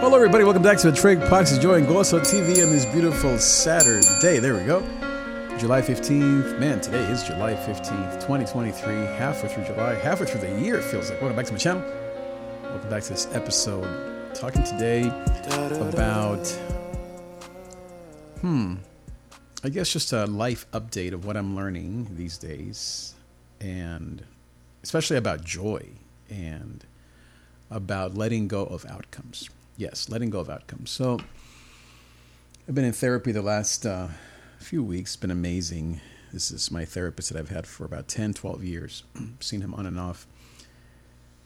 Hello, 0.00 0.16
everybody. 0.16 0.44
Welcome 0.44 0.62
back 0.62 0.78
to 0.78 0.90
the 0.90 0.96
Trig 0.96 1.20
Podcast. 1.20 1.60
Join 1.60 1.84
Goso 1.84 2.20
TV 2.20 2.64
on 2.64 2.72
this 2.72 2.86
beautiful 2.86 3.36
Saturday. 3.38 4.38
There 4.38 4.56
we 4.56 4.64
go. 4.64 4.80
July 5.58 5.82
15th. 5.82 6.58
Man, 6.58 6.80
today 6.80 7.02
is 7.10 7.22
July 7.22 7.52
15th, 7.52 8.14
2023. 8.14 8.94
Halfway 9.18 9.50
through 9.50 9.64
July, 9.64 9.96
halfway 9.96 10.26
through 10.26 10.40
the 10.40 10.58
year, 10.58 10.76
it 10.78 10.84
feels 10.84 11.10
like. 11.10 11.20
Welcome 11.20 11.36
back 11.36 11.44
to 11.44 11.52
my 11.52 11.58
channel. 11.58 11.82
Welcome 12.62 12.88
back 12.88 13.02
to 13.02 13.08
this 13.10 13.28
episode. 13.34 14.34
Talking 14.34 14.64
today 14.64 15.02
about, 15.82 16.46
hmm, 18.40 18.76
I 19.62 19.68
guess 19.68 19.92
just 19.92 20.14
a 20.14 20.24
life 20.24 20.66
update 20.72 21.12
of 21.12 21.26
what 21.26 21.36
I'm 21.36 21.54
learning 21.54 22.08
these 22.16 22.38
days, 22.38 23.14
and 23.60 24.24
especially 24.82 25.18
about 25.18 25.44
joy 25.44 25.86
and 26.30 26.86
about 27.70 28.14
letting 28.14 28.48
go 28.48 28.64
of 28.64 28.86
outcomes. 28.86 29.50
Yes, 29.80 30.10
letting 30.10 30.28
go 30.28 30.40
of 30.40 30.50
outcomes. 30.50 30.90
So, 30.90 31.18
I've 32.68 32.74
been 32.74 32.84
in 32.84 32.92
therapy 32.92 33.32
the 33.32 33.40
last 33.40 33.86
uh, 33.86 34.08
few 34.58 34.84
weeks. 34.84 35.16
Been 35.16 35.30
amazing. 35.30 36.02
This 36.34 36.50
is 36.50 36.70
my 36.70 36.84
therapist 36.84 37.32
that 37.32 37.38
I've 37.38 37.48
had 37.48 37.66
for 37.66 37.86
about 37.86 38.06
10, 38.06 38.34
12 38.34 38.62
years. 38.62 39.04
Seen 39.40 39.62
him 39.62 39.72
on 39.72 39.86
and 39.86 39.98
off. 39.98 40.26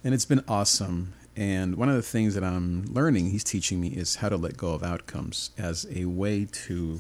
And 0.03 0.13
it's 0.13 0.25
been 0.25 0.43
awesome. 0.49 1.13
And 1.37 1.77
one 1.77 1.89
of 1.89 1.95
the 1.95 2.03
things 2.03 2.35
that 2.35 2.43
I'm 2.43 2.83
learning, 2.87 3.31
he's 3.31 3.45
teaching 3.45 3.81
me, 3.81 3.91
is 3.91 4.17
how 4.17 4.31
to 4.31 4.37
let 4.37 4.57
go 4.57 4.75
of 4.75 4.83
outcomes 4.83 5.51
as 5.57 5.87
a 5.95 6.07
way 6.07 6.45
to 6.67 6.99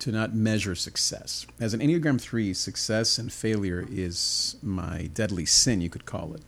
to 0.00 0.12
not 0.12 0.34
measure 0.34 0.74
success. 0.74 1.46
As 1.58 1.72
an 1.72 1.80
Enneagram 1.80 2.20
3, 2.20 2.52
success 2.52 3.16
and 3.16 3.32
failure 3.32 3.86
is 3.88 4.56
my 4.60 5.08
deadly 5.14 5.46
sin, 5.46 5.80
you 5.80 5.88
could 5.88 6.04
call 6.04 6.34
it. 6.34 6.42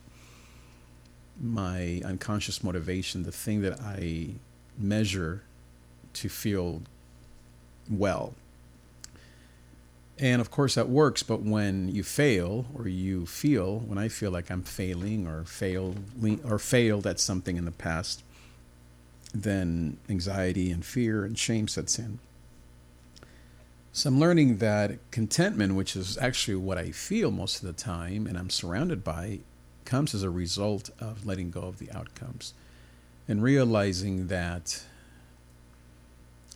My 1.41 2.01
unconscious 2.05 2.63
motivation, 2.63 3.23
the 3.23 3.31
thing 3.31 3.61
that 3.61 3.79
I 3.81 4.35
measure 4.77 5.41
to 6.13 6.29
feel 6.29 6.81
well. 7.89 8.33
And 10.17 10.39
of 10.39 10.49
course 10.49 10.75
that 10.75 10.87
works, 10.87 11.23
but 11.23 11.41
when 11.41 11.89
you 11.89 12.03
fail 12.03 12.65
or 12.73 12.87
you 12.87 13.25
feel, 13.25 13.79
when 13.79 13.97
I 13.97 14.07
feel 14.07 14.31
like 14.31 14.49
I'm 14.49 14.63
failing 14.63 15.27
or 15.27 15.43
fail 15.43 15.95
or 16.45 16.57
failed 16.57 17.05
at 17.05 17.19
something 17.19 17.57
in 17.57 17.65
the 17.65 17.71
past, 17.71 18.23
then 19.33 19.97
anxiety 20.09 20.71
and 20.71 20.85
fear 20.85 21.25
and 21.25 21.37
shame 21.37 21.67
sets 21.67 21.99
in. 21.99 22.19
So 23.91 24.09
I'm 24.09 24.19
learning 24.19 24.57
that 24.57 24.99
contentment, 25.11 25.75
which 25.75 25.95
is 25.95 26.17
actually 26.17 26.55
what 26.55 26.77
I 26.77 26.91
feel 26.91 27.31
most 27.31 27.61
of 27.61 27.67
the 27.67 27.73
time 27.73 28.25
and 28.25 28.37
I'm 28.37 28.49
surrounded 28.49 29.03
by, 29.03 29.39
comes 29.85 30.13
as 30.13 30.23
a 30.23 30.29
result 30.29 30.89
of 30.99 31.25
letting 31.25 31.51
go 31.51 31.61
of 31.61 31.79
the 31.79 31.91
outcomes 31.91 32.53
and 33.27 33.41
realizing 33.41 34.27
that 34.27 34.83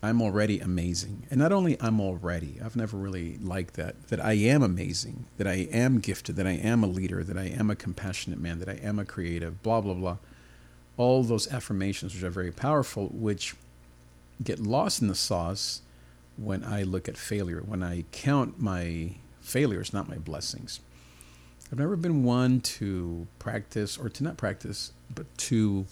I'm 0.02 0.22
already 0.22 0.60
amazing. 0.60 1.24
And 1.30 1.40
not 1.40 1.52
only 1.52 1.78
I'm 1.82 2.00
already, 2.00 2.58
I've 2.64 2.76
never 2.76 2.96
really 2.96 3.38
liked 3.38 3.74
that, 3.74 4.08
that 4.08 4.24
I 4.24 4.34
am 4.34 4.64
amazing, 4.64 5.26
that 5.38 5.48
I 5.48 5.68
am 5.72 6.00
gifted, 6.00 6.38
that 6.38 6.48
I 6.48 6.54
am 6.54 6.84
a 6.84 6.88
leader, 6.88 7.24
that 7.24 7.38
I 7.38 7.46
am 7.46 7.70
a 7.70 7.76
compassionate 7.76 8.40
man, 8.40 8.60
that 8.60 8.70
I 8.70 8.80
am 8.82 8.98
a 8.98 9.06
creative, 9.06 9.62
blah, 9.62 9.82
blah, 9.82 9.94
blah. 9.94 10.18
All 10.96 11.24
those 11.24 11.52
affirmations, 11.52 12.14
which 12.14 12.24
are 12.24 12.30
very 12.30 12.52
powerful, 12.52 13.08
which 13.08 13.56
get 14.42 14.60
lost 14.60 15.02
in 15.02 15.10
the 15.10 15.16
sauce 15.16 15.82
when 16.38 16.64
I 16.64 16.84
look 16.84 17.10
at 17.10 17.18
failure, 17.18 17.62
when 17.66 17.84
I 17.84 18.06
count 18.14 18.60
my 18.60 19.16
failures, 19.42 19.92
not 19.92 20.08
my 20.08 20.18
blessings. 20.18 20.80
I've 21.72 21.80
never 21.80 21.96
been 21.96 22.24
one 22.24 22.62
to 22.62 23.28
practice, 23.38 23.98
or 23.98 24.10
to 24.10 24.24
not 24.24 24.38
practice, 24.38 24.92
but 25.14 25.26
to. 25.38 25.86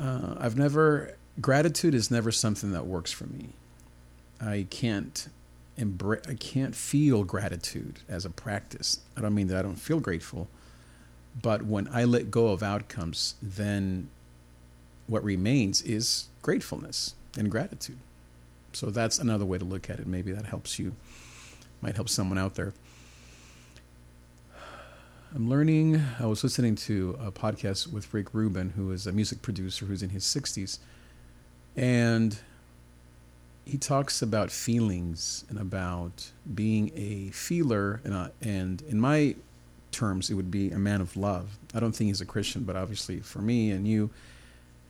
Uh, 0.00 0.34
I've 0.38 0.56
never. 0.56 1.16
Gratitude 1.40 1.94
is 1.94 2.10
never 2.10 2.32
something 2.32 2.72
that 2.72 2.86
works 2.86 3.12
for 3.12 3.26
me. 3.26 3.50
I 4.40 4.66
can't 4.70 5.28
embrace. 5.76 6.22
I 6.28 6.34
can't 6.34 6.74
feel 6.74 7.22
gratitude 7.24 8.00
as 8.08 8.24
a 8.24 8.30
practice. 8.30 9.00
I 9.16 9.20
don't 9.20 9.34
mean 9.34 9.46
that 9.48 9.58
I 9.58 9.62
don't 9.62 9.76
feel 9.76 10.00
grateful, 10.00 10.48
but 11.40 11.62
when 11.62 11.88
I 11.92 12.04
let 12.04 12.30
go 12.30 12.48
of 12.48 12.62
outcomes, 12.62 13.36
then 13.40 14.08
what 15.06 15.22
remains 15.24 15.80
is 15.82 16.26
gratefulness 16.42 17.14
and 17.36 17.50
gratitude. 17.50 17.98
So 18.72 18.90
that's 18.90 19.18
another 19.18 19.44
way 19.44 19.58
to 19.58 19.64
look 19.64 19.88
at 19.88 19.98
it. 20.00 20.06
Maybe 20.06 20.32
that 20.32 20.46
helps 20.46 20.78
you, 20.78 20.94
might 21.80 21.96
help 21.96 22.08
someone 22.08 22.38
out 22.38 22.56
there. 22.56 22.74
I'm 25.34 25.50
learning, 25.50 26.02
I 26.18 26.24
was 26.24 26.42
listening 26.42 26.74
to 26.76 27.18
a 27.22 27.30
podcast 27.30 27.92
with 27.92 28.14
Rick 28.14 28.32
Rubin, 28.32 28.70
who 28.70 28.90
is 28.92 29.06
a 29.06 29.12
music 29.12 29.42
producer 29.42 29.84
who's 29.84 30.02
in 30.02 30.08
his 30.08 30.24
60s. 30.24 30.78
And 31.76 32.38
he 33.66 33.76
talks 33.76 34.22
about 34.22 34.50
feelings 34.50 35.44
and 35.50 35.58
about 35.58 36.30
being 36.54 36.90
a 36.96 37.28
feeler. 37.32 38.00
And, 38.04 38.14
a, 38.14 38.32
and 38.40 38.80
in 38.88 38.98
my 38.98 39.36
terms, 39.92 40.30
it 40.30 40.34
would 40.34 40.50
be 40.50 40.70
a 40.70 40.78
man 40.78 41.02
of 41.02 41.14
love. 41.14 41.58
I 41.74 41.80
don't 41.80 41.92
think 41.92 42.08
he's 42.08 42.22
a 42.22 42.26
Christian, 42.26 42.64
but 42.64 42.74
obviously 42.74 43.20
for 43.20 43.40
me 43.40 43.70
and 43.70 43.86
you, 43.86 44.08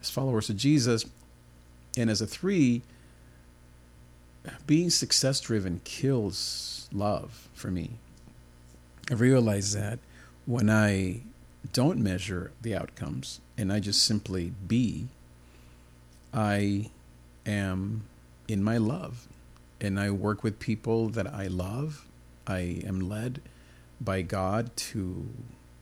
as 0.00 0.08
followers 0.08 0.48
of 0.48 0.56
Jesus, 0.56 1.04
and 1.96 2.08
as 2.08 2.20
a 2.20 2.28
three, 2.28 2.82
being 4.68 4.88
success 4.88 5.40
driven 5.40 5.80
kills 5.82 6.88
love 6.92 7.48
for 7.54 7.72
me. 7.72 7.98
I 9.10 9.14
realize 9.14 9.72
that 9.72 9.98
when 10.48 10.70
I 10.70 11.20
don't 11.74 11.98
measure 11.98 12.52
the 12.62 12.74
outcomes 12.74 13.42
and 13.58 13.70
I 13.70 13.80
just 13.80 14.02
simply 14.02 14.54
be, 14.66 15.08
I 16.32 16.90
am 17.44 18.04
in 18.48 18.64
my 18.64 18.78
love 18.78 19.28
and 19.78 20.00
I 20.00 20.10
work 20.10 20.42
with 20.42 20.58
people 20.58 21.10
that 21.10 21.26
I 21.26 21.48
love. 21.48 22.06
I 22.46 22.80
am 22.86 22.98
led 22.98 23.42
by 24.00 24.22
God 24.22 24.74
to 24.76 25.28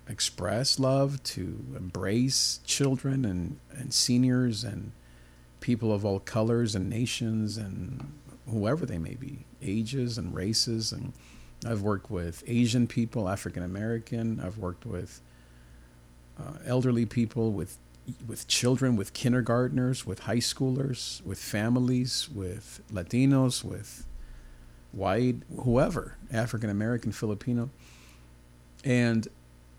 express 0.09 0.81
love, 0.81 1.23
to 1.23 1.65
embrace 1.77 2.59
children 2.65 3.25
and, 3.25 3.61
and 3.71 3.95
seniors 3.95 4.65
and 4.65 4.91
people 5.61 5.93
of 5.93 6.05
all 6.05 6.19
colors 6.19 6.75
and 6.75 6.91
nations 6.91 7.57
and 7.57 8.13
whoever 8.51 8.85
they 8.85 8.99
may 8.99 9.15
be, 9.15 9.47
ages 9.63 10.19
and 10.19 10.35
races. 10.35 10.91
And 10.91 11.13
I've 11.67 11.83
worked 11.83 12.11
with 12.11 12.43
Asian 12.47 12.87
people, 12.87 13.29
African 13.29 13.63
American. 13.63 14.41
I've 14.41 14.59
worked 14.59 14.87
with 14.87 15.21
uh, 16.39 16.59
elderly 16.67 17.07
people, 17.07 17.53
with 17.53 17.79
with 18.27 18.47
children, 18.47 18.95
with 18.95 19.13
kindergartners, 19.13 20.07
with 20.07 20.21
high 20.21 20.37
schoolers, 20.37 21.25
with 21.25 21.39
families, 21.39 22.29
with 22.33 22.81
Latinos, 22.93 23.65
with 23.65 24.07
white, 24.93 25.37
whoever, 25.65 26.17
African 26.33 26.71
American, 26.71 27.13
Filipino. 27.13 27.71
And 28.85 29.27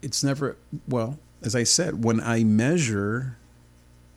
it's 0.02 0.24
never, 0.24 0.58
well, 0.88 1.18
as 1.42 1.56
I 1.56 1.64
said, 1.64 2.04
when 2.04 2.20
I 2.20 2.44
measure 2.44 3.38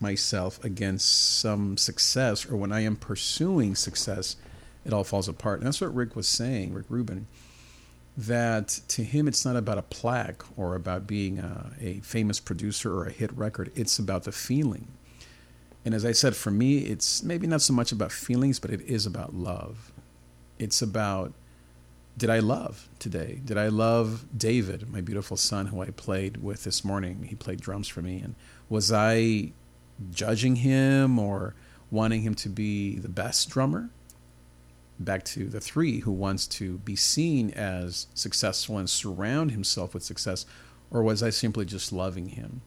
myself 0.00 0.62
against 0.64 1.38
some 1.38 1.76
success 1.76 2.46
or 2.46 2.56
when 2.56 2.72
I 2.72 2.80
am 2.80 2.96
pursuing 2.96 3.74
success, 3.74 4.36
it 4.84 4.92
all 4.92 5.04
falls 5.04 5.28
apart. 5.28 5.58
And 5.58 5.66
that's 5.66 5.80
what 5.80 5.94
Rick 5.94 6.16
was 6.16 6.26
saying, 6.26 6.74
Rick 6.74 6.86
Rubin, 6.88 7.26
that 8.16 8.68
to 8.88 9.02
him 9.02 9.28
it's 9.28 9.44
not 9.44 9.56
about 9.56 9.78
a 9.78 9.82
plaque 9.82 10.42
or 10.58 10.74
about 10.74 11.06
being 11.06 11.38
a, 11.38 11.70
a 11.80 12.00
famous 12.00 12.40
producer 12.40 12.94
or 12.94 13.06
a 13.06 13.12
hit 13.12 13.32
record. 13.36 13.72
It's 13.74 13.98
about 13.98 14.24
the 14.24 14.32
feeling. 14.32 14.88
And 15.84 15.94
as 15.94 16.04
I 16.04 16.12
said, 16.12 16.36
for 16.36 16.50
me, 16.50 16.78
it's 16.78 17.22
maybe 17.22 17.46
not 17.46 17.62
so 17.62 17.72
much 17.72 17.92
about 17.92 18.12
feelings, 18.12 18.58
but 18.58 18.70
it 18.70 18.82
is 18.82 19.06
about 19.06 19.34
love. 19.34 19.92
It's 20.58 20.82
about 20.82 21.32
did 22.18 22.28
I 22.28 22.40
love 22.40 22.88
today? 22.98 23.40
Did 23.42 23.56
I 23.56 23.68
love 23.68 24.26
David, 24.36 24.90
my 24.90 25.00
beautiful 25.00 25.38
son, 25.38 25.68
who 25.68 25.80
I 25.80 25.86
played 25.86 26.42
with 26.42 26.64
this 26.64 26.84
morning? 26.84 27.24
He 27.30 27.34
played 27.34 27.62
drums 27.62 27.88
for 27.88 28.02
me. 28.02 28.20
And 28.20 28.34
was 28.68 28.92
I 28.92 29.52
judging 30.10 30.56
him 30.56 31.18
or 31.18 31.54
wanting 31.90 32.20
him 32.20 32.34
to 32.34 32.50
be 32.50 32.98
the 32.98 33.08
best 33.08 33.48
drummer? 33.48 33.88
Back 35.00 35.24
to 35.24 35.48
the 35.48 35.60
three 35.60 36.00
who 36.00 36.12
wants 36.12 36.46
to 36.48 36.78
be 36.78 36.94
seen 36.94 37.50
as 37.52 38.06
successful 38.14 38.76
and 38.76 38.88
surround 38.88 39.50
himself 39.50 39.94
with 39.94 40.02
success, 40.02 40.44
or 40.90 41.02
was 41.02 41.22
I 41.22 41.30
simply 41.30 41.64
just 41.64 41.90
loving 41.90 42.28
him 42.28 42.60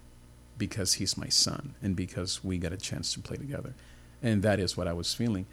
because 0.58 0.94
he's 0.94 1.18
my 1.18 1.30
son 1.30 1.76
and 1.82 1.96
because 1.96 2.44
we 2.44 2.58
got 2.58 2.74
a 2.74 2.78
chance 2.78 3.14
to 3.14 3.20
play 3.20 3.38
together? 3.38 3.76
And 4.24 4.42
that 4.42 4.60
is 4.60 4.76
what 4.76 4.88
I 4.88 4.94
was 4.94 5.14
feeling. 5.14 5.46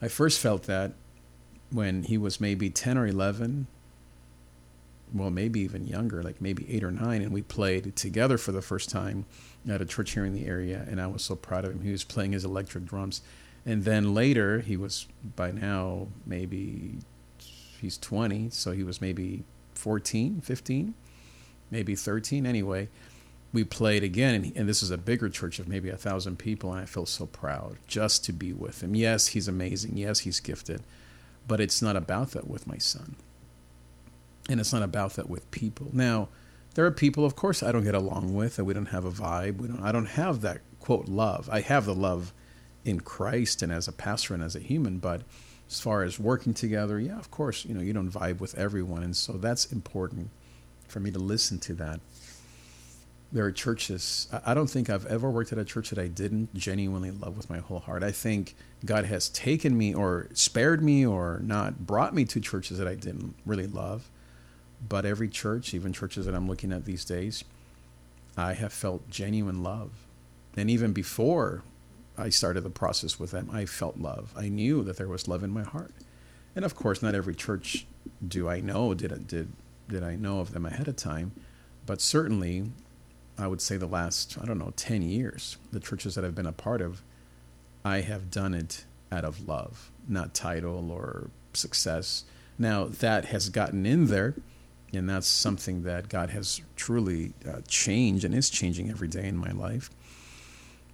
I 0.00 0.08
first 0.08 0.38
felt 0.38 0.62
that 0.64 0.92
when 1.72 2.04
he 2.04 2.16
was 2.16 2.40
maybe 2.40 2.70
10 2.70 2.96
or 2.96 3.06
11, 3.06 3.66
well, 5.12 5.30
maybe 5.30 5.60
even 5.60 5.86
younger, 5.86 6.22
like 6.22 6.40
maybe 6.40 6.66
eight 6.72 6.84
or 6.84 6.90
nine, 6.90 7.22
and 7.22 7.32
we 7.32 7.42
played 7.42 7.96
together 7.96 8.38
for 8.38 8.52
the 8.52 8.62
first 8.62 8.90
time 8.90 9.26
at 9.68 9.80
a 9.80 9.84
church 9.84 10.12
here 10.12 10.24
in 10.24 10.32
the 10.32 10.46
area, 10.46 10.86
and 10.88 11.00
I 11.00 11.06
was 11.06 11.22
so 11.22 11.34
proud 11.34 11.64
of 11.64 11.72
him. 11.72 11.82
He 11.82 11.92
was 11.92 12.04
playing 12.04 12.32
his 12.32 12.44
electric 12.44 12.86
drums. 12.86 13.22
And 13.66 13.84
then 13.84 14.14
later, 14.14 14.60
he 14.60 14.76
was 14.76 15.06
by 15.36 15.50
now 15.50 16.08
maybe 16.26 16.98
he's 17.80 17.98
20, 17.98 18.50
so 18.50 18.72
he 18.72 18.82
was 18.82 19.00
maybe 19.00 19.44
14, 19.74 20.40
15, 20.40 20.94
maybe 21.70 21.94
13 21.94 22.46
anyway. 22.46 22.88
we 23.52 23.64
played 23.64 24.04
again, 24.04 24.34
and, 24.34 24.56
and 24.56 24.68
this 24.68 24.82
is 24.82 24.90
a 24.90 24.98
bigger 24.98 25.28
church 25.28 25.58
of 25.58 25.68
maybe 25.68 25.88
a 25.88 25.96
thousand 25.96 26.38
people, 26.38 26.72
and 26.72 26.80
I 26.80 26.84
feel 26.84 27.06
so 27.06 27.26
proud 27.26 27.76
just 27.86 28.24
to 28.26 28.32
be 28.32 28.52
with 28.52 28.82
him. 28.82 28.94
Yes, 28.94 29.28
he's 29.28 29.48
amazing. 29.48 29.96
Yes, 29.96 30.20
he's 30.20 30.40
gifted, 30.40 30.82
but 31.48 31.60
it's 31.60 31.82
not 31.82 31.96
about 31.96 32.30
that 32.32 32.46
with 32.48 32.66
my 32.66 32.78
son, 32.78 33.16
and 34.48 34.60
it's 34.60 34.72
not 34.72 34.82
about 34.82 35.14
that 35.14 35.28
with 35.28 35.50
people. 35.50 35.88
Now, 35.92 36.28
there 36.74 36.86
are 36.86 36.92
people, 36.92 37.24
of 37.24 37.34
course, 37.34 37.62
I 37.62 37.72
don't 37.72 37.84
get 37.84 37.94
along 37.94 38.34
with, 38.34 38.58
and 38.58 38.66
we 38.66 38.74
don't 38.74 38.86
have 38.86 39.04
a 39.04 39.10
vibe. 39.10 39.56
We 39.56 39.68
don't. 39.68 39.82
I 39.82 39.92
don't 39.92 40.06
have 40.06 40.42
that 40.42 40.60
quote 40.78 41.08
love. 41.08 41.48
I 41.50 41.60
have 41.60 41.84
the 41.86 41.94
love 41.94 42.32
in 42.84 43.00
Christ 43.00 43.62
and 43.62 43.70
as 43.72 43.88
a 43.88 43.92
pastor 43.92 44.34
and 44.34 44.42
as 44.42 44.56
a 44.56 44.60
human, 44.60 44.98
but 44.98 45.22
as 45.68 45.80
far 45.80 46.02
as 46.02 46.18
working 46.18 46.54
together, 46.54 46.98
yeah, 46.98 47.18
of 47.18 47.30
course, 47.30 47.64
you 47.64 47.74
know, 47.74 47.80
you 47.80 47.92
don't 47.92 48.10
vibe 48.10 48.40
with 48.40 48.56
everyone, 48.58 49.02
and 49.02 49.16
so 49.16 49.34
that's 49.34 49.72
important 49.72 50.30
for 50.88 51.00
me 51.00 51.10
to 51.10 51.18
listen 51.18 51.58
to 51.60 51.74
that 51.74 52.00
there 53.32 53.44
are 53.44 53.52
churches. 53.52 54.28
I 54.44 54.54
don't 54.54 54.68
think 54.68 54.90
I've 54.90 55.06
ever 55.06 55.30
worked 55.30 55.52
at 55.52 55.58
a 55.58 55.64
church 55.64 55.90
that 55.90 55.98
I 55.98 56.08
didn't 56.08 56.52
genuinely 56.54 57.12
love 57.12 57.36
with 57.36 57.48
my 57.48 57.58
whole 57.58 57.78
heart. 57.78 58.02
I 58.02 58.10
think 58.10 58.56
God 58.84 59.04
has 59.04 59.28
taken 59.28 59.76
me 59.78 59.94
or 59.94 60.28
spared 60.32 60.82
me 60.82 61.06
or 61.06 61.40
not 61.44 61.86
brought 61.86 62.14
me 62.14 62.24
to 62.26 62.40
churches 62.40 62.78
that 62.78 62.88
I 62.88 62.96
didn't 62.96 63.34
really 63.46 63.68
love. 63.68 64.10
But 64.86 65.04
every 65.04 65.28
church, 65.28 65.74
even 65.74 65.92
churches 65.92 66.26
that 66.26 66.34
I'm 66.34 66.48
looking 66.48 66.72
at 66.72 66.86
these 66.86 67.04
days, 67.04 67.44
I 68.36 68.54
have 68.54 68.72
felt 68.72 69.08
genuine 69.08 69.62
love. 69.62 69.90
And 70.56 70.68
even 70.68 70.92
before 70.92 71.62
I 72.20 72.28
started 72.28 72.62
the 72.62 72.70
process 72.70 73.18
with 73.18 73.30
them, 73.30 73.50
I 73.52 73.64
felt 73.64 73.98
love. 73.98 74.32
I 74.36 74.48
knew 74.48 74.82
that 74.84 74.96
there 74.96 75.08
was 75.08 75.28
love 75.28 75.42
in 75.42 75.50
my 75.50 75.62
heart. 75.62 75.92
And 76.54 76.64
of 76.64 76.74
course, 76.74 77.02
not 77.02 77.14
every 77.14 77.34
church 77.34 77.86
do 78.26 78.48
I 78.48 78.60
know 78.60 78.94
did 78.94 79.26
did 79.26 79.52
did 79.88 80.02
I 80.02 80.16
know 80.16 80.40
of 80.40 80.52
them 80.52 80.66
ahead 80.66 80.88
of 80.88 80.96
time, 80.96 81.32
but 81.86 82.00
certainly 82.00 82.70
I 83.40 83.46
would 83.46 83.60
say 83.60 83.76
the 83.76 83.86
last, 83.86 84.36
I 84.40 84.44
don't 84.44 84.58
know, 84.58 84.72
10 84.76 85.02
years, 85.02 85.56
the 85.72 85.80
churches 85.80 86.14
that 86.14 86.24
I've 86.24 86.34
been 86.34 86.46
a 86.46 86.52
part 86.52 86.82
of, 86.82 87.02
I 87.84 88.02
have 88.02 88.30
done 88.30 88.54
it 88.54 88.84
out 89.10 89.24
of 89.24 89.48
love, 89.48 89.90
not 90.06 90.34
title 90.34 90.92
or 90.92 91.30
success. 91.54 92.24
Now, 92.58 92.84
that 92.84 93.26
has 93.26 93.48
gotten 93.48 93.86
in 93.86 94.06
there, 94.06 94.34
and 94.92 95.08
that's 95.08 95.26
something 95.26 95.84
that 95.84 96.08
God 96.08 96.30
has 96.30 96.60
truly 96.76 97.32
uh, 97.48 97.60
changed 97.66 98.24
and 98.24 98.34
is 98.34 98.50
changing 98.50 98.90
every 98.90 99.08
day 99.08 99.26
in 99.26 99.36
my 99.36 99.52
life. 99.52 99.90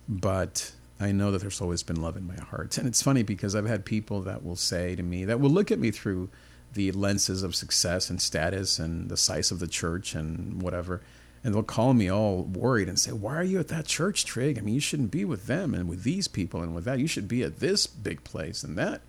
But 0.08 0.72
I 0.98 1.12
know 1.12 1.30
that 1.30 1.40
there's 1.40 1.60
always 1.60 1.82
been 1.82 2.00
love 2.00 2.16
in 2.16 2.26
my 2.26 2.36
heart. 2.36 2.78
And 2.78 2.86
it's 2.86 3.02
funny 3.02 3.22
because 3.22 3.54
I've 3.54 3.66
had 3.66 3.84
people 3.84 4.22
that 4.22 4.44
will 4.44 4.56
say 4.56 4.96
to 4.96 5.02
me, 5.02 5.24
that 5.24 5.40
will 5.40 5.50
look 5.50 5.70
at 5.70 5.78
me 5.78 5.90
through 5.90 6.30
the 6.72 6.90
lenses 6.92 7.42
of 7.42 7.54
success 7.54 8.10
and 8.10 8.20
status 8.20 8.78
and 8.78 9.08
the 9.08 9.16
size 9.16 9.50
of 9.50 9.58
the 9.58 9.66
church 9.66 10.14
and 10.14 10.62
whatever 10.62 11.02
and 11.46 11.54
they'll 11.54 11.62
call 11.62 11.94
me 11.94 12.10
all 12.10 12.42
worried 12.42 12.88
and 12.88 12.98
say, 12.98 13.12
"Why 13.12 13.36
are 13.36 13.44
you 13.44 13.60
at 13.60 13.68
that 13.68 13.86
church, 13.86 14.24
Trig? 14.24 14.58
I 14.58 14.62
mean, 14.62 14.74
you 14.74 14.80
shouldn't 14.80 15.12
be 15.12 15.24
with 15.24 15.46
them 15.46 15.74
and 15.74 15.88
with 15.88 16.02
these 16.02 16.26
people 16.26 16.60
and 16.60 16.74
with 16.74 16.84
that. 16.86 16.98
You 16.98 17.06
should 17.06 17.28
be 17.28 17.44
at 17.44 17.60
this 17.60 17.86
big 17.86 18.24
place 18.24 18.64
and 18.64 18.76
that." 18.76 19.02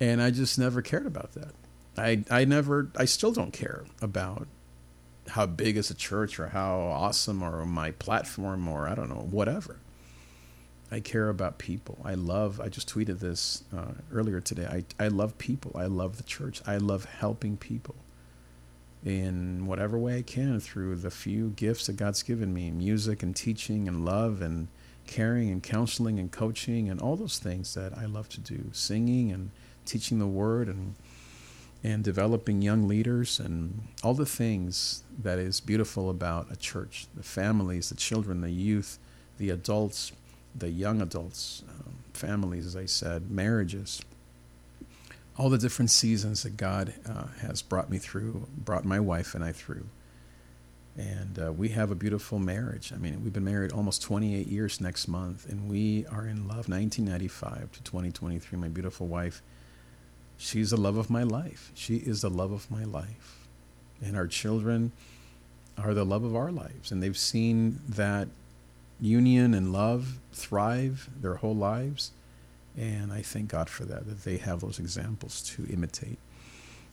And 0.00 0.22
I 0.22 0.30
just 0.30 0.58
never 0.58 0.80
cared 0.80 1.04
about 1.04 1.32
that. 1.32 1.54
I 1.98 2.24
I 2.30 2.46
never 2.46 2.88
I 2.96 3.04
still 3.04 3.32
don't 3.32 3.52
care 3.52 3.84
about 4.00 4.46
how 5.28 5.44
big 5.44 5.76
is 5.76 5.90
a 5.90 5.94
church 5.94 6.40
or 6.40 6.48
how 6.48 6.78
awesome 6.78 7.42
or 7.42 7.66
my 7.66 7.90
platform 7.90 8.66
or 8.66 8.88
I 8.88 8.94
don't 8.94 9.10
know 9.10 9.28
whatever. 9.30 9.76
I 10.90 11.00
care 11.00 11.28
about 11.28 11.58
people. 11.58 11.98
I 12.04 12.14
love. 12.14 12.60
I 12.60 12.68
just 12.68 12.88
tweeted 12.92 13.18
this 13.18 13.64
uh, 13.76 13.92
earlier 14.12 14.40
today. 14.40 14.66
I 14.66 15.04
I 15.04 15.08
love 15.08 15.36
people. 15.38 15.72
I 15.74 15.86
love 15.86 16.16
the 16.16 16.22
church. 16.22 16.62
I 16.66 16.78
love 16.78 17.04
helping 17.04 17.56
people 17.56 17.94
in 19.04 19.66
whatever 19.66 19.98
way 19.98 20.18
I 20.18 20.22
can 20.22 20.60
through 20.60 20.96
the 20.96 21.10
few 21.10 21.50
gifts 21.50 21.86
that 21.86 21.96
God's 21.96 22.22
given 22.22 22.52
me 22.52 22.70
music 22.70 23.22
and 23.22 23.34
teaching 23.34 23.86
and 23.86 24.04
love 24.04 24.42
and 24.42 24.68
caring 25.06 25.50
and 25.50 25.62
counseling 25.62 26.18
and 26.18 26.30
coaching 26.30 26.88
and 26.88 27.00
all 27.00 27.16
those 27.16 27.38
things 27.38 27.74
that 27.74 27.96
I 27.96 28.06
love 28.06 28.28
to 28.30 28.40
do 28.40 28.70
singing 28.72 29.30
and 29.32 29.50
teaching 29.84 30.18
the 30.18 30.26
word 30.26 30.68
and 30.68 30.94
and 31.82 32.02
developing 32.02 32.60
young 32.60 32.88
leaders 32.88 33.38
and 33.38 33.86
all 34.02 34.12
the 34.14 34.26
things 34.26 35.04
that 35.16 35.38
is 35.38 35.60
beautiful 35.60 36.10
about 36.10 36.50
a 36.50 36.56
church 36.56 37.06
the 37.14 37.22
families 37.22 37.88
the 37.88 37.94
children 37.94 38.40
the 38.40 38.50
youth 38.50 38.98
the 39.38 39.48
adults 39.48 40.12
the 40.54 40.70
young 40.70 41.00
adults 41.00 41.62
um, 41.68 41.94
families 42.12 42.66
as 42.66 42.76
I 42.76 42.86
said 42.86 43.30
marriages 43.30 44.02
all 45.38 45.48
the 45.48 45.58
different 45.58 45.90
seasons 45.90 46.42
that 46.42 46.56
God 46.56 46.92
uh, 47.08 47.28
has 47.42 47.62
brought 47.62 47.88
me 47.88 47.98
through, 47.98 48.48
brought 48.56 48.84
my 48.84 48.98
wife 48.98 49.34
and 49.34 49.44
I 49.44 49.52
through. 49.52 49.86
And 50.96 51.38
uh, 51.38 51.52
we 51.52 51.68
have 51.68 51.92
a 51.92 51.94
beautiful 51.94 52.40
marriage. 52.40 52.92
I 52.92 52.96
mean, 52.96 53.22
we've 53.22 53.32
been 53.32 53.44
married 53.44 53.70
almost 53.70 54.02
28 54.02 54.48
years 54.48 54.80
next 54.80 55.06
month, 55.06 55.48
and 55.48 55.70
we 55.70 56.06
are 56.06 56.26
in 56.26 56.48
love 56.48 56.68
1995 56.68 57.70
to 57.70 57.82
2023. 57.84 58.58
My 58.58 58.66
beautiful 58.66 59.06
wife, 59.06 59.40
she's 60.38 60.70
the 60.70 60.76
love 60.76 60.96
of 60.96 61.08
my 61.08 61.22
life. 61.22 61.70
She 61.74 61.98
is 61.98 62.22
the 62.22 62.30
love 62.30 62.50
of 62.50 62.68
my 62.68 62.82
life. 62.82 63.46
And 64.02 64.16
our 64.16 64.26
children 64.26 64.90
are 65.80 65.94
the 65.94 66.04
love 66.04 66.24
of 66.24 66.34
our 66.34 66.50
lives. 66.50 66.90
And 66.90 67.00
they've 67.00 67.16
seen 67.16 67.78
that 67.88 68.26
union 69.00 69.54
and 69.54 69.72
love 69.72 70.18
thrive 70.32 71.08
their 71.20 71.36
whole 71.36 71.54
lives. 71.54 72.12
And 72.76 73.12
I 73.12 73.22
thank 73.22 73.48
God 73.48 73.68
for 73.68 73.84
that, 73.84 74.06
that 74.06 74.24
they 74.24 74.36
have 74.36 74.60
those 74.60 74.78
examples 74.78 75.42
to 75.54 75.66
imitate. 75.66 76.18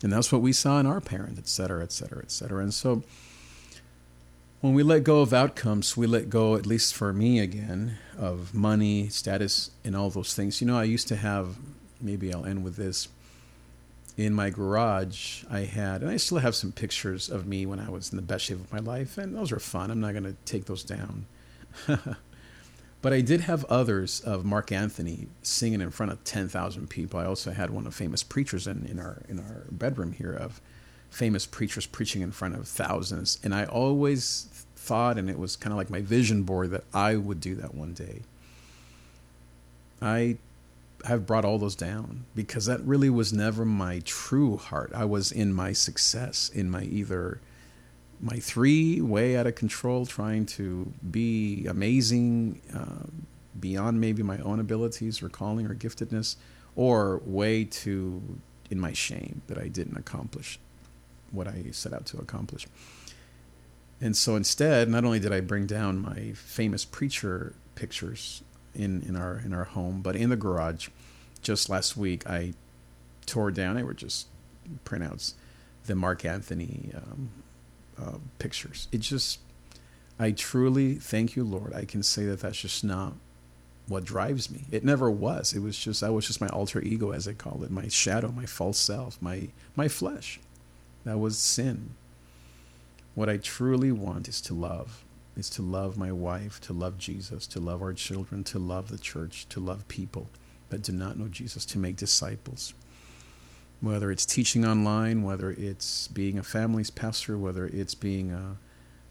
And 0.03 0.11
that's 0.11 0.31
what 0.31 0.41
we 0.41 0.51
saw 0.51 0.79
in 0.79 0.85
our 0.85 1.01
parents, 1.01 1.39
et 1.39 1.47
cetera, 1.47 1.83
et 1.83 1.91
cetera, 1.91 2.21
et 2.21 2.31
cetera. 2.31 2.61
And 2.61 2.73
so 2.73 3.03
when 4.61 4.73
we 4.73 4.83
let 4.83 5.03
go 5.03 5.21
of 5.21 5.33
outcomes, 5.33 5.95
we 5.95 6.07
let 6.07 6.29
go, 6.29 6.55
at 6.55 6.65
least 6.65 6.95
for 6.95 7.13
me 7.13 7.39
again, 7.39 7.97
of 8.17 8.53
money, 8.53 9.09
status, 9.09 9.71
and 9.83 9.95
all 9.95 10.09
those 10.09 10.33
things. 10.33 10.59
You 10.59 10.67
know, 10.67 10.77
I 10.77 10.83
used 10.85 11.07
to 11.09 11.15
have, 11.15 11.55
maybe 12.01 12.33
I'll 12.33 12.45
end 12.45 12.63
with 12.63 12.75
this. 12.75 13.07
In 14.17 14.33
my 14.33 14.49
garage, 14.49 15.43
I 15.51 15.59
had, 15.61 16.01
and 16.01 16.09
I 16.09 16.17
still 16.17 16.37
have 16.37 16.55
some 16.55 16.71
pictures 16.71 17.29
of 17.29 17.45
me 17.45 17.65
when 17.65 17.79
I 17.79 17.89
was 17.89 18.11
in 18.11 18.15
the 18.15 18.21
best 18.21 18.45
shape 18.45 18.59
of 18.59 18.71
my 18.71 18.79
life, 18.79 19.17
and 19.17 19.35
those 19.35 19.51
are 19.51 19.59
fun. 19.59 19.91
I'm 19.91 19.99
not 19.99 20.13
going 20.13 20.23
to 20.23 20.35
take 20.45 20.65
those 20.65 20.83
down. 20.83 21.25
But 23.05 23.13
I 23.13 23.21
did 23.21 23.41
have 23.41 23.65
others 23.65 24.19
of 24.21 24.45
Marc 24.45 24.71
Anthony 24.71 25.27
singing 25.43 25.79
in 25.79 25.91
front 25.91 26.11
of 26.11 26.23
10,000 26.23 26.89
people. 26.89 27.19
I 27.19 27.25
also 27.25 27.51
had 27.51 27.69
one 27.69 27.85
of 27.85 27.93
famous 27.93 28.23
preachers 28.23 28.65
in, 28.65 28.87
in, 28.87 28.97
our, 28.97 29.21
in 29.29 29.37
our 29.37 29.65
bedroom 29.69 30.13
here 30.13 30.33
of 30.33 30.59
famous 31.11 31.45
preachers 31.45 31.85
preaching 31.85 32.23
in 32.23 32.31
front 32.31 32.55
of 32.55 32.67
thousands. 32.67 33.37
And 33.43 33.53
I 33.53 33.65
always 33.65 34.65
thought, 34.75 35.19
and 35.19 35.29
it 35.29 35.37
was 35.37 35.55
kind 35.55 35.71
of 35.71 35.77
like 35.77 35.91
my 35.91 36.01
vision 36.01 36.41
board, 36.41 36.71
that 36.71 36.83
I 36.95 37.15
would 37.15 37.39
do 37.39 37.53
that 37.53 37.75
one 37.75 37.93
day. 37.93 38.21
I 40.01 40.37
have 41.05 41.27
brought 41.27 41.45
all 41.45 41.59
those 41.59 41.75
down 41.75 42.25
because 42.33 42.65
that 42.65 42.81
really 42.81 43.11
was 43.11 43.31
never 43.31 43.65
my 43.65 44.01
true 44.03 44.57
heart. 44.57 44.91
I 44.95 45.05
was 45.05 45.31
in 45.31 45.53
my 45.53 45.73
success, 45.73 46.49
in 46.51 46.71
my 46.71 46.81
either 46.81 47.39
my 48.21 48.37
three 48.37 49.01
way 49.01 49.37
out 49.37 49.47
of 49.47 49.55
control, 49.55 50.05
trying 50.05 50.45
to 50.45 50.91
be 51.11 51.65
amazing 51.67 52.61
uh, 52.73 53.07
beyond 53.59 53.99
maybe 53.99 54.23
my 54.23 54.37
own 54.39 54.59
abilities 54.59 55.21
or 55.21 55.29
calling 55.29 55.65
or 55.65 55.75
giftedness, 55.75 56.35
or 56.75 57.21
way 57.25 57.63
to 57.63 58.21
in 58.69 58.79
my 58.79 58.93
shame 58.93 59.41
that 59.47 59.57
I 59.57 59.67
didn't 59.67 59.97
accomplish 59.97 60.59
what 61.31 61.47
I 61.47 61.65
set 61.71 61.93
out 61.93 62.05
to 62.07 62.17
accomplish. 62.17 62.67
And 64.01 64.15
so 64.15 64.35
instead, 64.35 64.89
not 64.89 65.05
only 65.05 65.19
did 65.19 65.31
I 65.31 65.39
bring 65.39 65.65
down 65.65 65.99
my 65.99 66.33
famous 66.33 66.83
preacher 66.83 67.53
pictures 67.75 68.43
in, 68.73 69.01
in 69.03 69.15
our 69.15 69.41
in 69.43 69.53
our 69.53 69.63
home, 69.63 70.01
but 70.01 70.15
in 70.15 70.29
the 70.29 70.35
garage, 70.35 70.89
just 71.41 71.69
last 71.69 71.95
week 71.95 72.27
I 72.27 72.53
tore 73.25 73.51
down. 73.51 73.75
They 73.75 73.83
were 73.83 73.93
just 73.93 74.27
printouts. 74.83 75.33
The 75.85 75.95
Marc 75.95 76.25
Anthony 76.25 76.91
um, 76.95 77.29
uh, 78.01 78.17
pictures. 78.39 78.87
It 78.91 78.99
just, 78.99 79.39
I 80.19 80.31
truly 80.31 80.95
thank 80.95 81.35
you, 81.35 81.43
Lord. 81.43 81.73
I 81.73 81.85
can 81.85 82.03
say 82.03 82.25
that 82.25 82.41
that's 82.41 82.59
just 82.59 82.83
not 82.83 83.13
what 83.87 84.03
drives 84.03 84.49
me. 84.49 84.65
It 84.71 84.83
never 84.83 85.09
was. 85.11 85.53
It 85.53 85.59
was 85.61 85.77
just 85.77 86.03
I 86.03 86.09
was 86.09 86.27
just 86.27 86.41
my 86.41 86.47
alter 86.47 86.81
ego, 86.81 87.11
as 87.11 87.27
I 87.27 87.33
call 87.33 87.63
it, 87.63 87.71
my 87.71 87.87
shadow, 87.87 88.31
my 88.31 88.45
false 88.45 88.77
self, 88.77 89.21
my 89.21 89.49
my 89.75 89.87
flesh. 89.87 90.39
That 91.03 91.19
was 91.19 91.37
sin. 91.37 91.91
What 93.13 93.29
I 93.29 93.37
truly 93.37 93.91
want 93.91 94.27
is 94.27 94.41
to 94.41 94.53
love. 94.53 95.03
Is 95.37 95.49
to 95.51 95.61
love 95.61 95.97
my 95.97 96.11
wife, 96.11 96.61
to 96.61 96.73
love 96.73 96.97
Jesus, 96.97 97.45
to 97.47 97.59
love 97.59 97.81
our 97.81 97.93
children, 97.93 98.43
to 98.45 98.57
love 98.59 98.87
the 98.87 98.97
church, 98.97 99.47
to 99.49 99.59
love 99.59 99.87
people 99.87 100.29
that 100.69 100.81
do 100.81 100.93
not 100.93 101.19
know 101.19 101.27
Jesus, 101.27 101.65
to 101.65 101.77
make 101.77 101.97
disciples 101.97 102.73
whether 103.85 104.11
it's 104.11 104.25
teaching 104.25 104.65
online, 104.65 105.23
whether 105.23 105.51
it's 105.51 106.09
being 106.09 106.39
a 106.39 106.43
family's 106.43 106.91
pastor, 106.91 107.37
whether 107.37 107.67
it's 107.67 107.95
being 107.95 108.31
a 108.31 108.57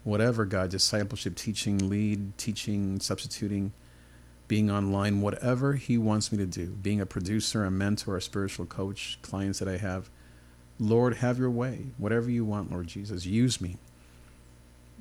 whatever 0.03 0.45
God, 0.45 0.69
discipleship, 0.71 1.35
teaching, 1.35 1.89
lead, 1.89 2.37
teaching, 2.37 2.99
substituting, 3.01 3.73
being 4.47 4.71
online, 4.71 5.21
whatever 5.21 5.73
He 5.75 5.97
wants 5.97 6.31
me 6.31 6.39
to 6.39 6.47
do, 6.47 6.67
being 6.67 7.01
a 7.01 7.07
producer, 7.07 7.65
a 7.65 7.71
mentor, 7.71 8.17
a 8.17 8.21
spiritual 8.21 8.67
coach, 8.67 9.19
clients 9.23 9.59
that 9.59 9.69
I 9.69 9.77
have. 9.77 10.09
Lord, 10.79 11.17
have 11.17 11.39
your 11.39 11.51
way. 11.51 11.87
Whatever 11.97 12.31
you 12.31 12.45
want, 12.45 12.71
Lord 12.71 12.87
Jesus, 12.87 13.25
use 13.25 13.61
me. 13.61 13.77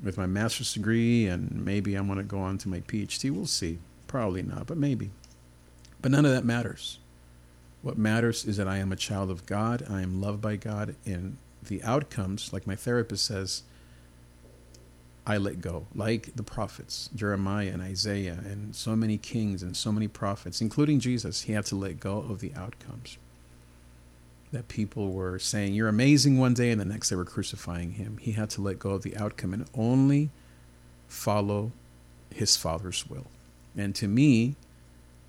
with 0.03 0.19
my 0.19 0.27
master's 0.27 0.75
degree 0.75 1.27
and 1.27 1.65
maybe 1.65 1.95
I'm 1.95 2.07
going 2.07 2.19
to 2.19 2.25
go 2.25 2.41
on 2.41 2.59
to 2.59 2.69
my 2.69 2.81
PhD. 2.81 3.31
We'll 3.31 3.47
see. 3.47 3.79
Probably 4.07 4.43
not, 4.43 4.67
but 4.67 4.77
maybe. 4.79 5.11
But 6.03 6.13
none 6.13 6.25
of 6.27 6.33
that 6.33 6.45
matters. 6.45 6.99
What 7.85 7.99
matters 7.99 8.47
is 8.47 8.57
that 8.57 8.67
I 8.67 8.79
am 8.79 8.93
a 8.93 8.97
child 8.97 9.31
of 9.31 9.45
God. 9.45 9.85
I 9.91 10.01
am 10.01 10.19
loved 10.19 10.41
by 10.41 10.57
God. 10.57 10.97
And 11.05 11.37
the 11.63 11.83
outcomes, 11.83 12.51
like 12.51 12.67
my 12.67 12.75
therapist 12.75 13.27
says, 13.27 13.63
I 15.27 15.37
let 15.37 15.61
go. 15.61 15.87
Like 15.95 16.35
the 16.35 16.43
prophets, 16.43 17.11
Jeremiah 17.15 17.69
and 17.69 17.83
Isaiah, 17.83 18.39
and 18.43 18.75
so 18.75 18.97
many 18.97 19.19
kings 19.19 19.63
and 19.63 19.77
so 19.77 19.93
many 19.93 20.09
prophets, 20.09 20.63
including 20.63 20.99
Jesus, 20.99 21.43
he 21.43 21.53
had 21.53 21.67
to 21.67 21.77
let 21.77 22.01
go 22.01 22.21
of 22.21 22.41
the 22.41 22.55
outcomes. 22.55 23.19
That 24.51 24.69
people 24.69 25.13
were 25.13 25.39
saying, 25.39 25.75
You're 25.75 25.89
amazing 25.89 26.39
one 26.39 26.55
day, 26.55 26.71
and 26.71 26.81
the 26.81 26.87
next 26.87 27.11
they 27.11 27.17
were 27.17 27.25
crucifying 27.27 27.93
him. 27.93 28.17
He 28.17 28.33
had 28.33 28.49
to 28.51 28.63
let 28.63 28.79
go 28.79 28.93
of 28.93 29.03
the 29.03 29.15
outcome 29.19 29.53
and 29.53 29.67
only 29.75 30.31
follow 31.07 31.73
his 32.35 32.57
Father's 32.57 33.07
will. 33.11 33.27
And 33.77 33.95
to 33.97 34.09
me, 34.09 34.57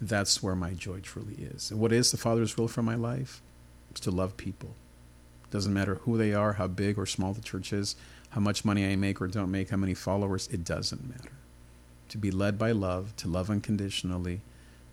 that's 0.01 0.43
where 0.43 0.55
my 0.55 0.73
joy 0.73 0.99
truly 0.99 1.35
is. 1.35 1.71
And 1.71 1.79
what 1.79 1.91
is 1.91 2.11
the 2.11 2.17
Father's 2.17 2.57
will 2.57 2.67
for 2.67 2.81
my 2.81 2.95
life? 2.95 3.41
It's 3.91 4.01
to 4.01 4.11
love 4.11 4.37
people. 4.37 4.75
Doesn't 5.51 5.73
matter 5.73 5.95
who 5.95 6.17
they 6.17 6.33
are, 6.33 6.53
how 6.53 6.67
big 6.67 6.97
or 6.97 7.05
small 7.05 7.33
the 7.33 7.41
church 7.41 7.71
is, 7.71 7.95
how 8.29 8.41
much 8.41 8.65
money 8.65 8.85
I 8.91 8.95
make 8.95 9.21
or 9.21 9.27
don't 9.27 9.51
make, 9.51 9.69
how 9.69 9.77
many 9.77 9.93
followers, 9.93 10.47
it 10.51 10.65
doesn't 10.65 11.07
matter. 11.07 11.31
To 12.09 12.17
be 12.17 12.31
led 12.31 12.57
by 12.57 12.71
love, 12.71 13.15
to 13.17 13.27
love 13.27 13.49
unconditionally, 13.49 14.41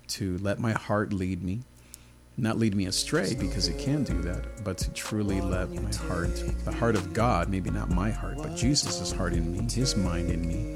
to 0.08 0.38
let 0.38 0.60
my 0.60 0.72
heart 0.72 1.12
lead 1.12 1.42
me, 1.42 1.62
not 2.36 2.58
lead 2.58 2.74
me 2.74 2.86
astray 2.86 3.34
because 3.34 3.68
it 3.68 3.78
can 3.78 4.04
do 4.04 4.20
that, 4.22 4.64
but 4.64 4.78
to 4.78 4.90
truly 4.92 5.40
let 5.40 5.70
my 5.70 5.94
heart, 6.06 6.30
the 6.64 6.72
heart 6.72 6.94
of 6.94 7.12
God, 7.12 7.48
maybe 7.48 7.70
not 7.70 7.90
my 7.90 8.10
heart, 8.10 8.36
but 8.38 8.56
Jesus' 8.56 9.12
heart 9.12 9.32
in 9.32 9.52
me, 9.52 9.72
his 9.72 9.96
mind 9.96 10.30
in 10.30 10.46
me, 10.46 10.74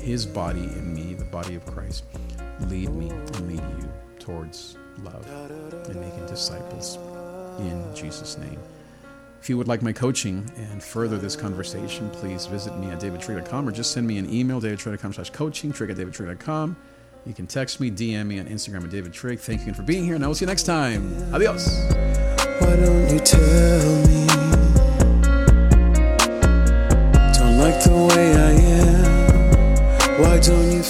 his 0.00 0.26
body 0.26 0.64
in 0.64 0.94
me, 0.94 1.14
the 1.14 1.24
body 1.24 1.54
of 1.54 1.64
Christ, 1.64 2.04
lead 2.62 2.90
me 2.90 3.10
and 3.10 3.48
lead 3.48 3.62
you 3.78 3.88
towards 4.18 4.76
love 5.02 5.26
and 5.88 6.00
making 6.00 6.26
disciples 6.26 6.98
in 7.58 7.84
Jesus' 7.94 8.38
name. 8.38 8.58
If 9.40 9.48
you 9.48 9.56
would 9.56 9.68
like 9.68 9.82
my 9.82 9.92
coaching 9.92 10.50
and 10.56 10.82
further 10.82 11.16
this 11.16 11.36
conversation, 11.36 12.10
please 12.10 12.46
visit 12.46 12.76
me 12.78 12.90
at 12.90 13.00
davidtrig.com 13.00 13.68
or 13.68 13.72
just 13.72 13.92
send 13.92 14.06
me 14.06 14.18
an 14.18 14.32
email, 14.32 14.60
davidtrig.com 14.60 15.12
slash 15.12 15.30
coaching, 15.30 15.72
trig 15.72 15.90
at 15.90 15.96
davidtrig.com. 15.96 16.76
You 17.24 17.34
can 17.34 17.46
text 17.46 17.78
me, 17.80 17.90
DM 17.90 18.26
me 18.26 18.40
on 18.40 18.46
Instagram 18.46 18.84
at 18.84 18.90
David 18.90 19.12
Trig. 19.12 19.38
Thank 19.38 19.60
you 19.60 19.64
again 19.64 19.74
for 19.74 19.82
being 19.82 20.04
here, 20.04 20.14
and 20.14 20.24
I 20.24 20.28
will 20.28 20.34
see 20.34 20.44
you 20.44 20.48
next 20.48 20.62
time. 20.62 21.14
Adios. 21.34 21.68
Why 22.60 22.76
don't 22.76 23.12
you 23.12 23.18
tell 23.20 24.06
me? 24.06 24.26
Don't 27.36 27.58
like 27.58 27.82
the 27.84 28.08
way 28.14 28.34
I 28.34 28.52
am. 28.52 30.22
Why 30.22 30.40
don't 30.40 30.72
you 30.72 30.82